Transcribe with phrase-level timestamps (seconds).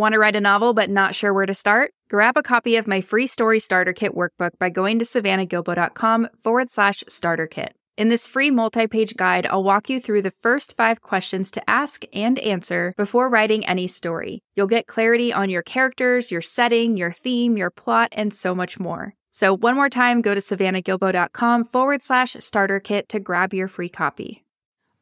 [0.00, 1.92] Want to write a novel but not sure where to start?
[2.08, 6.70] Grab a copy of my free story starter kit workbook by going to savannahgilbo.com forward
[6.70, 7.74] slash starter kit.
[7.98, 11.62] In this free multi page guide, I'll walk you through the first five questions to
[11.68, 14.40] ask and answer before writing any story.
[14.56, 18.80] You'll get clarity on your characters, your setting, your theme, your plot, and so much
[18.80, 19.12] more.
[19.30, 23.90] So, one more time, go to savannahgilbo.com forward slash starter kit to grab your free
[23.90, 24.44] copy.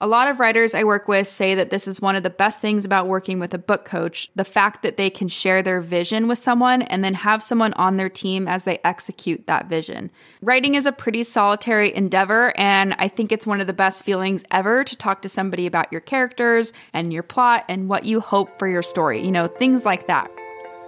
[0.01, 2.61] A lot of writers I work with say that this is one of the best
[2.61, 6.29] things about working with a book coach the fact that they can share their vision
[6.29, 10.13] with someone and then have someone on their team as they execute that vision.
[10.41, 14.45] Writing is a pretty solitary endeavor, and I think it's one of the best feelings
[14.53, 18.57] ever to talk to somebody about your characters and your plot and what you hope
[18.57, 20.31] for your story, you know, things like that.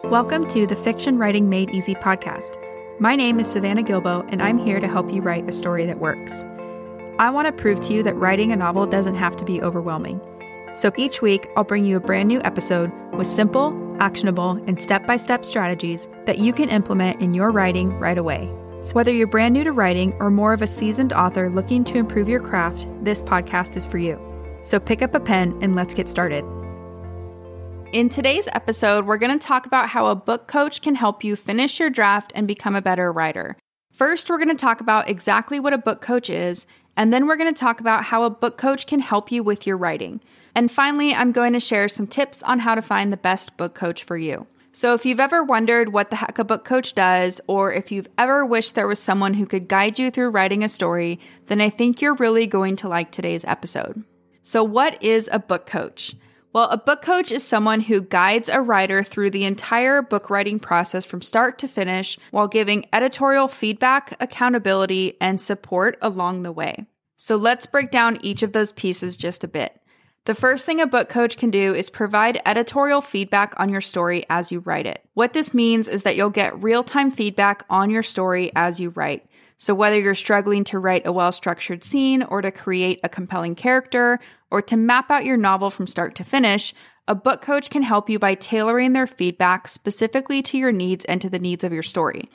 [0.04, 2.54] Welcome to the Fiction Writing Made Easy podcast.
[3.00, 5.98] My name is Savannah Gilbo, and I'm here to help you write a story that
[5.98, 6.44] works.
[7.20, 10.22] I want to prove to you that writing a novel doesn't have to be overwhelming.
[10.72, 15.06] So each week, I'll bring you a brand new episode with simple, actionable, and step
[15.06, 18.50] by step strategies that you can implement in your writing right away.
[18.80, 21.98] So, whether you're brand new to writing or more of a seasoned author looking to
[21.98, 24.18] improve your craft, this podcast is for you.
[24.62, 26.42] So, pick up a pen and let's get started.
[27.92, 31.36] In today's episode, we're going to talk about how a book coach can help you
[31.36, 33.58] finish your draft and become a better writer.
[34.00, 36.66] First, we're going to talk about exactly what a book coach is
[37.00, 39.66] and then we're going to talk about how a book coach can help you with
[39.66, 40.20] your writing.
[40.54, 43.74] And finally, I'm going to share some tips on how to find the best book
[43.74, 44.46] coach for you.
[44.72, 48.10] So, if you've ever wondered what the heck a book coach does, or if you've
[48.18, 51.70] ever wished there was someone who could guide you through writing a story, then I
[51.70, 54.04] think you're really going to like today's episode.
[54.42, 56.14] So, what is a book coach?
[56.52, 60.58] Well, a book coach is someone who guides a writer through the entire book writing
[60.58, 66.86] process from start to finish while giving editorial feedback, accountability, and support along the way.
[67.22, 69.78] So let's break down each of those pieces just a bit.
[70.24, 74.24] The first thing a book coach can do is provide editorial feedback on your story
[74.30, 75.04] as you write it.
[75.12, 78.88] What this means is that you'll get real time feedback on your story as you
[78.88, 79.26] write.
[79.58, 83.54] So, whether you're struggling to write a well structured scene or to create a compelling
[83.54, 84.18] character
[84.50, 86.72] or to map out your novel from start to finish,
[87.06, 91.20] a book coach can help you by tailoring their feedback specifically to your needs and
[91.20, 92.30] to the needs of your story.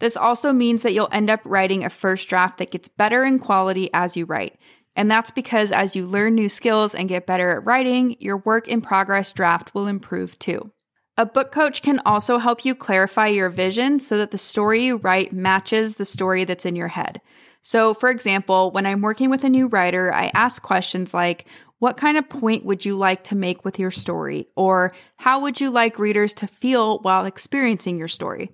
[0.00, 3.38] This also means that you'll end up writing a first draft that gets better in
[3.38, 4.58] quality as you write.
[4.94, 8.66] And that's because as you learn new skills and get better at writing, your work
[8.66, 10.72] in progress draft will improve too.
[11.16, 14.96] A book coach can also help you clarify your vision so that the story you
[14.96, 17.20] write matches the story that's in your head.
[17.60, 21.46] So, for example, when I'm working with a new writer, I ask questions like,
[21.80, 24.48] what kind of point would you like to make with your story?
[24.56, 28.50] Or how would you like readers to feel while experiencing your story?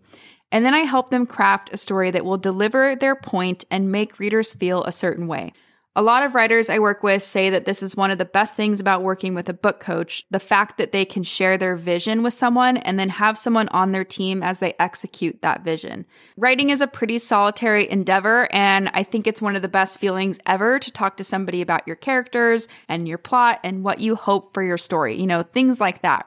[0.54, 4.20] And then I help them craft a story that will deliver their point and make
[4.20, 5.52] readers feel a certain way.
[5.96, 8.54] A lot of writers I work with say that this is one of the best
[8.54, 12.22] things about working with a book coach the fact that they can share their vision
[12.22, 16.06] with someone and then have someone on their team as they execute that vision.
[16.36, 20.38] Writing is a pretty solitary endeavor, and I think it's one of the best feelings
[20.46, 24.54] ever to talk to somebody about your characters and your plot and what you hope
[24.54, 26.26] for your story, you know, things like that.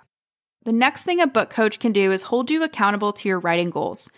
[0.67, 3.69] The next thing a book coach can do is hold you accountable to your writing
[3.69, 4.11] goals.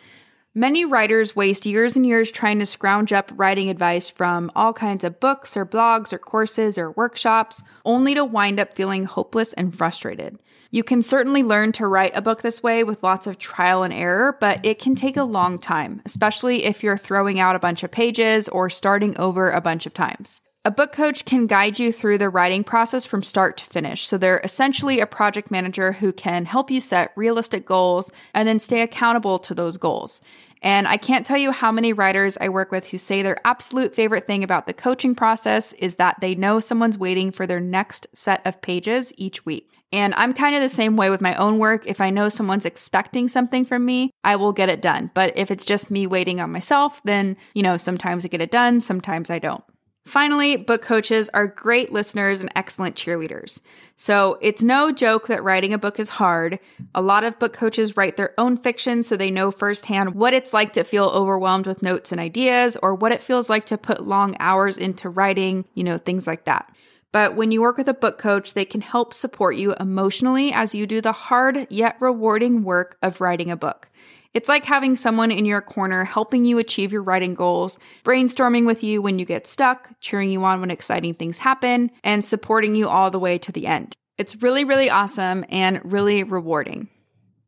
[0.56, 5.04] Many writers waste years and years trying to scrounge up writing advice from all kinds
[5.04, 9.78] of books or blogs or courses or workshops, only to wind up feeling hopeless and
[9.78, 10.40] frustrated.
[10.72, 13.94] You can certainly learn to write a book this way with lots of trial and
[13.94, 17.84] error, but it can take a long time, especially if you're throwing out a bunch
[17.84, 20.42] of pages or starting over a bunch of times.
[20.70, 24.06] A book coach can guide you through the writing process from start to finish.
[24.06, 28.60] So they're essentially a project manager who can help you set realistic goals and then
[28.60, 30.22] stay accountable to those goals.
[30.62, 33.96] And I can't tell you how many writers I work with who say their absolute
[33.96, 38.06] favorite thing about the coaching process is that they know someone's waiting for their next
[38.14, 39.72] set of pages each week.
[39.92, 41.88] And I'm kind of the same way with my own work.
[41.88, 45.10] If I know someone's expecting something from me, I will get it done.
[45.16, 48.52] But if it's just me waiting on myself, then, you know, sometimes I get it
[48.52, 49.64] done, sometimes I don't.
[50.10, 53.62] Finally, book coaches are great listeners and excellent cheerleaders.
[53.96, 56.58] So it's no joke that writing a book is hard.
[56.96, 60.52] A lot of book coaches write their own fiction so they know firsthand what it's
[60.52, 64.08] like to feel overwhelmed with notes and ideas or what it feels like to put
[64.08, 66.74] long hours into writing, you know, things like that.
[67.12, 70.74] But when you work with a book coach, they can help support you emotionally as
[70.74, 73.92] you do the hard yet rewarding work of writing a book.
[74.34, 78.84] It's like having someone in your corner helping you achieve your writing goals, brainstorming with
[78.84, 82.88] you when you get stuck, cheering you on when exciting things happen, and supporting you
[82.88, 83.96] all the way to the end.
[84.20, 86.90] It's really, really awesome and really rewarding.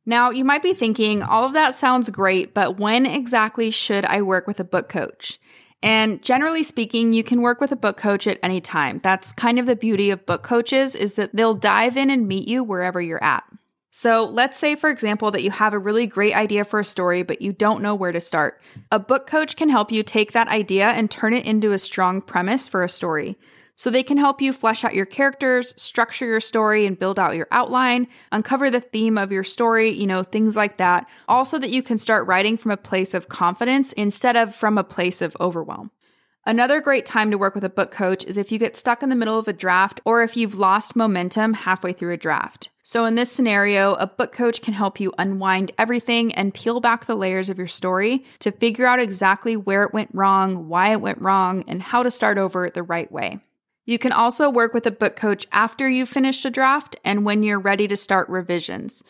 [0.08, 4.24] Now, you might be thinking, all of that sounds great, but when exactly should I
[4.24, 5.40] work with a book coach?
[5.84, 9.00] And generally speaking, you can work with a book coach at any time.
[9.04, 12.48] That's kind of the beauty of book coaches is that they'll dive in and meet
[12.48, 13.44] you wherever you're at.
[13.94, 17.24] So, let's say, for example, that you have a really great idea for a story,
[17.24, 18.62] but you don't know where to start.
[18.90, 22.22] A book coach can help you take that idea and turn it into a strong
[22.22, 23.38] premise for a story.
[23.76, 27.36] So, they can help you flesh out your characters, structure your story, and build out
[27.36, 31.06] your outline, uncover the theme of your story, you know, things like that.
[31.28, 34.86] Also, that you can start writing from a place of confidence instead of from a
[34.86, 35.92] place of overwhelm.
[36.44, 39.10] Another great time to work with a book coach is if you get stuck in
[39.10, 42.70] the middle of a draft or if you've lost momentum halfway through a draft.
[42.82, 47.06] So, in this scenario, a book coach can help you unwind everything and peel back
[47.06, 51.00] the layers of your story to figure out exactly where it went wrong, why it
[51.00, 53.40] went wrong, and how to start over the right way.
[53.86, 57.44] You can also work with a book coach after you've finished a draft and when
[57.44, 59.04] you're ready to start revisions.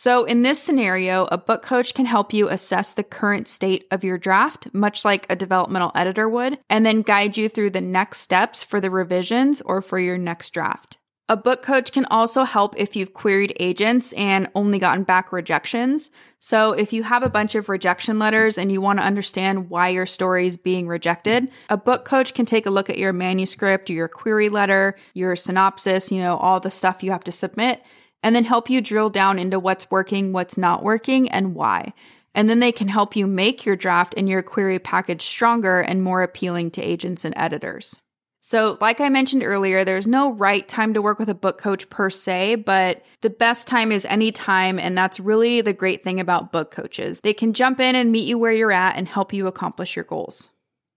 [0.00, 4.04] So, in this scenario, a book coach can help you assess the current state of
[4.04, 8.20] your draft, much like a developmental editor would, and then guide you through the next
[8.20, 10.98] steps for the revisions or for your next draft.
[11.28, 16.12] A book coach can also help if you've queried agents and only gotten back rejections.
[16.38, 19.88] So, if you have a bunch of rejection letters and you want to understand why
[19.88, 23.90] your story is being rejected, a book coach can take a look at your manuscript,
[23.90, 27.82] your query letter, your synopsis, you know, all the stuff you have to submit,
[28.22, 31.92] and then help you drill down into what's working, what's not working, and why.
[32.34, 36.02] And then they can help you make your draft and your query package stronger and
[36.02, 38.00] more appealing to agents and editors.
[38.40, 41.90] So, like I mentioned earlier, there's no right time to work with a book coach
[41.90, 44.78] per se, but the best time is any time.
[44.78, 47.20] And that's really the great thing about book coaches.
[47.20, 50.04] They can jump in and meet you where you're at and help you accomplish your
[50.04, 50.50] goals.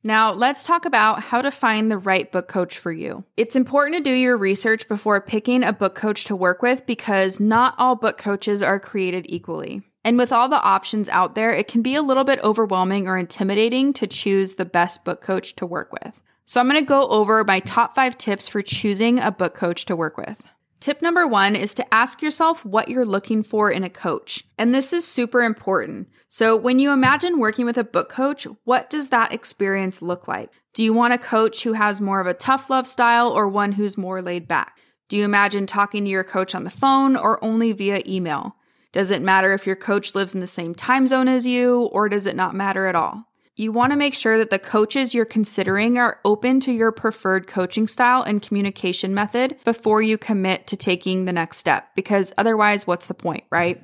[0.03, 3.23] Now, let's talk about how to find the right book coach for you.
[3.37, 7.39] It's important to do your research before picking a book coach to work with because
[7.39, 9.83] not all book coaches are created equally.
[10.03, 13.15] And with all the options out there, it can be a little bit overwhelming or
[13.15, 16.19] intimidating to choose the best book coach to work with.
[16.45, 19.85] So I'm going to go over my top five tips for choosing a book coach
[19.85, 20.51] to work with.
[20.81, 24.45] Tip number one is to ask yourself what you're looking for in a coach.
[24.57, 26.09] And this is super important.
[26.27, 30.49] So, when you imagine working with a book coach, what does that experience look like?
[30.73, 33.73] Do you want a coach who has more of a tough love style or one
[33.73, 34.79] who's more laid back?
[35.07, 38.55] Do you imagine talking to your coach on the phone or only via email?
[38.91, 42.09] Does it matter if your coach lives in the same time zone as you or
[42.09, 43.30] does it not matter at all?
[43.55, 47.47] You want to make sure that the coaches you're considering are open to your preferred
[47.47, 52.87] coaching style and communication method before you commit to taking the next step, because otherwise,
[52.87, 53.83] what's the point, right?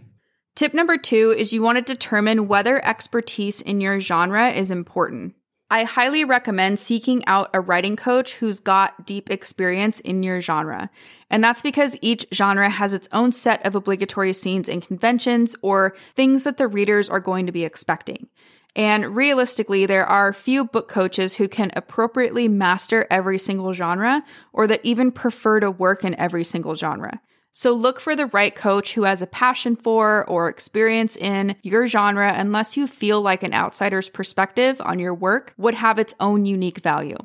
[0.56, 5.36] Tip number two is you want to determine whether expertise in your genre is important.
[5.70, 10.90] I highly recommend seeking out a writing coach who's got deep experience in your genre.
[11.30, 15.94] And that's because each genre has its own set of obligatory scenes and conventions or
[16.16, 18.30] things that the readers are going to be expecting.
[18.78, 24.68] And realistically, there are few book coaches who can appropriately master every single genre or
[24.68, 27.20] that even prefer to work in every single genre.
[27.52, 31.88] So look for the right coach who has a passion for or experience in your
[31.88, 36.46] genre unless you feel like an outsider's perspective on your work would have its own
[36.46, 37.18] unique value.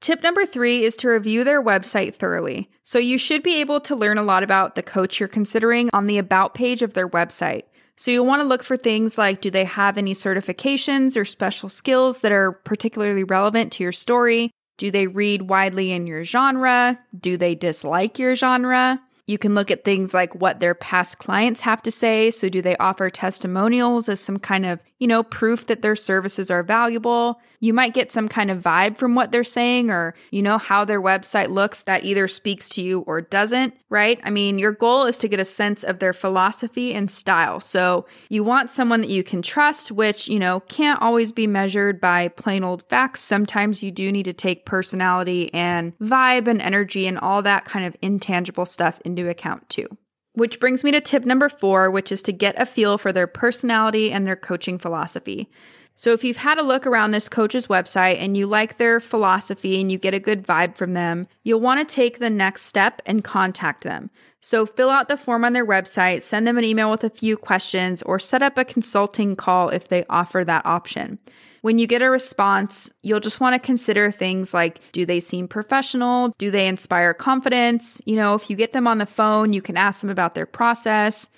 [0.00, 2.70] Tip number three is to review their website thoroughly.
[2.84, 6.06] So you should be able to learn a lot about the coach you're considering on
[6.06, 7.64] the About page of their website.
[7.96, 11.68] So you'll want to look for things like do they have any certifications or special
[11.68, 14.50] skills that are particularly relevant to your story?
[14.76, 16.98] Do they read widely in your genre?
[17.18, 19.00] Do they dislike your genre?
[19.26, 22.30] You can look at things like what their past clients have to say.
[22.30, 26.50] So, do they offer testimonials as some kind of, you know, proof that their services
[26.50, 27.40] are valuable?
[27.60, 30.84] You might get some kind of vibe from what they're saying or, you know, how
[30.84, 34.20] their website looks that either speaks to you or doesn't, right?
[34.24, 37.60] I mean, your goal is to get a sense of their philosophy and style.
[37.60, 42.00] So, you want someone that you can trust, which, you know, can't always be measured
[42.00, 43.20] by plain old facts.
[43.20, 47.86] Sometimes you do need to take personality and vibe and energy and all that kind
[47.86, 49.88] of intangible stuff into account too.
[50.36, 53.26] Which brings me to tip number four, which is to get a feel for their
[53.26, 55.48] personality and their coaching philosophy.
[55.94, 59.80] So, if you've had a look around this coach's website and you like their philosophy
[59.80, 63.00] and you get a good vibe from them, you'll want to take the next step
[63.06, 64.10] and contact them.
[64.42, 67.38] So, fill out the form on their website, send them an email with a few
[67.38, 71.18] questions, or set up a consulting call if they offer that option.
[71.66, 75.48] When you get a response, you'll just want to consider things like do they seem
[75.48, 76.32] professional?
[76.38, 78.00] Do they inspire confidence?
[78.06, 80.46] You know, if you get them on the phone, you can ask them about their
[80.46, 81.28] process.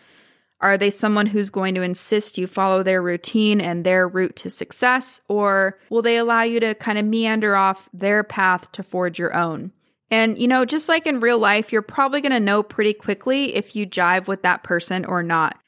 [0.61, 4.50] Are they someone who's going to insist you follow their routine and their route to
[4.50, 5.23] success?
[5.28, 9.35] Or will they allow you to kind of meander off their path to forge your
[9.35, 9.73] own?
[10.11, 13.54] And, you know, just like in real life, you're probably going to know pretty quickly
[13.54, 15.58] if you jive with that person or not.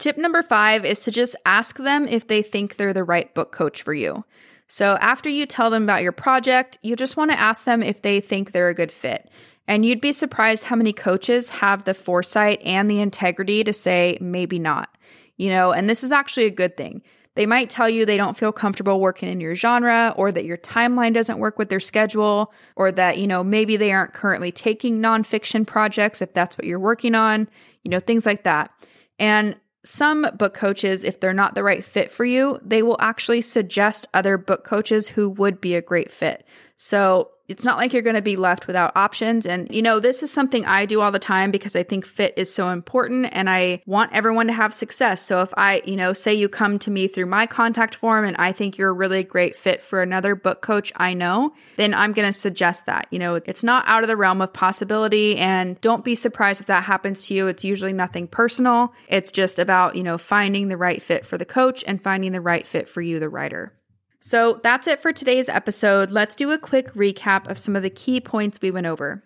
[0.00, 3.52] Tip number five is to just ask them if they think they're the right book
[3.52, 4.24] coach for you.
[4.66, 8.00] So, after you tell them about your project, you just want to ask them if
[8.00, 9.28] they think they're a good fit.
[9.68, 14.16] And you'd be surprised how many coaches have the foresight and the integrity to say,
[14.22, 14.96] maybe not.
[15.36, 17.02] You know, and this is actually a good thing.
[17.34, 20.56] They might tell you they don't feel comfortable working in your genre or that your
[20.56, 25.00] timeline doesn't work with their schedule or that, you know, maybe they aren't currently taking
[25.00, 27.50] nonfiction projects if that's what you're working on,
[27.84, 28.70] you know, things like that.
[29.18, 33.40] And some book coaches, if they're not the right fit for you, they will actually
[33.40, 36.44] suggest other book coaches who would be a great fit.
[36.76, 39.44] So it's not like you're going to be left without options.
[39.44, 42.32] And, you know, this is something I do all the time because I think fit
[42.36, 45.20] is so important and I want everyone to have success.
[45.20, 48.36] So if I, you know, say you come to me through my contact form and
[48.36, 52.12] I think you're a really great fit for another book coach I know, then I'm
[52.12, 53.08] going to suggest that.
[53.10, 56.68] You know, it's not out of the realm of possibility and don't be surprised if
[56.68, 57.48] that happens to you.
[57.48, 58.94] It's usually nothing personal.
[59.08, 62.40] It's just about, you know, finding the right fit for the coach and finding the
[62.40, 63.74] right fit for you, the writer.
[64.20, 66.10] So that's it for today's episode.
[66.10, 69.24] Let's do a quick recap of some of the key points we went over.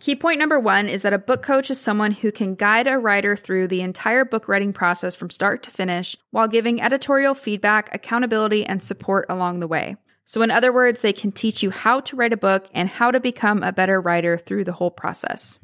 [0.00, 2.98] Key point number one is that a book coach is someone who can guide a
[2.98, 7.88] writer through the entire book writing process from start to finish while giving editorial feedback,
[7.94, 9.94] accountability, and support along the way.
[10.24, 13.12] So, in other words, they can teach you how to write a book and how
[13.12, 15.60] to become a better writer through the whole process.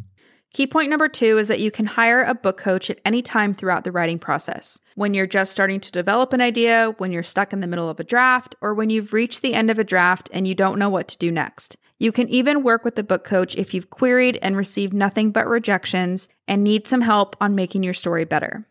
[0.55, 3.55] Key point number two is that you can hire a book coach at any time
[3.55, 4.81] throughout the writing process.
[4.95, 8.00] When you're just starting to develop an idea, when you're stuck in the middle of
[8.00, 10.88] a draft, or when you've reached the end of a draft and you don't know
[10.88, 11.76] what to do next.
[11.99, 15.47] You can even work with the book coach if you've queried and received nothing but
[15.47, 18.67] rejections and need some help on making your story better.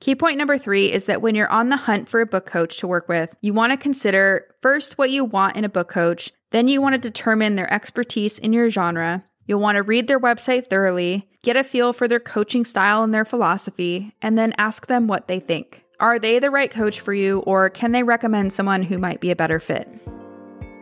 [0.00, 2.76] Key point number three is that when you're on the hunt for a book coach
[2.78, 6.32] to work with, you want to consider first what you want in a book coach,
[6.50, 10.20] then you want to determine their expertise in your genre, You'll want to read their
[10.20, 14.86] website thoroughly, get a feel for their coaching style and their philosophy, and then ask
[14.86, 15.84] them what they think.
[16.00, 19.30] Are they the right coach for you, or can they recommend someone who might be
[19.30, 19.88] a better fit?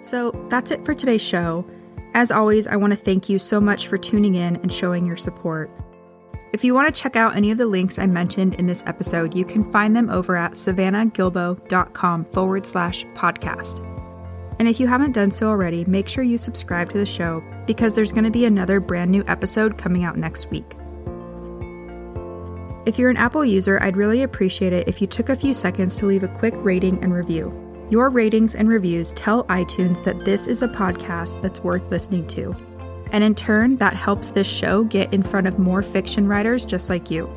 [0.00, 1.68] So that's it for today's show.
[2.14, 5.16] As always, I want to thank you so much for tuning in and showing your
[5.16, 5.70] support.
[6.52, 9.36] If you want to check out any of the links I mentioned in this episode,
[9.36, 14.00] you can find them over at savannahgilbo.com forward slash podcast.
[14.60, 17.94] And if you haven't done so already, make sure you subscribe to the show because
[17.94, 20.76] there's going to be another brand new episode coming out next week.
[22.84, 25.96] If you're an Apple user, I'd really appreciate it if you took a few seconds
[25.96, 27.50] to leave a quick rating and review.
[27.88, 32.54] Your ratings and reviews tell iTunes that this is a podcast that's worth listening to.
[33.12, 36.90] And in turn, that helps this show get in front of more fiction writers just
[36.90, 37.34] like you.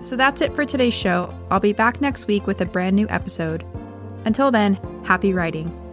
[0.00, 1.32] So that's it for today's show.
[1.52, 3.64] I'll be back next week with a brand new episode.
[4.26, 5.85] Until then, happy writing.